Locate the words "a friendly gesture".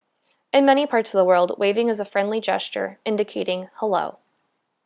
1.99-2.99